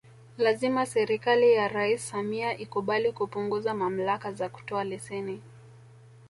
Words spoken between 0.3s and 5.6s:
Lazima serikali ya Rais Samia ikubali kupunguza mamlaka za kutoa leseni